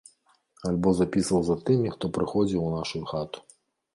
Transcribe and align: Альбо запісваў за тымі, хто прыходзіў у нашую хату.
Альбо 0.69 0.93
запісваў 0.99 1.43
за 1.49 1.57
тымі, 1.67 1.91
хто 1.95 2.05
прыходзіў 2.15 2.65
у 2.65 2.71
нашую 2.79 3.03
хату. 3.15 3.45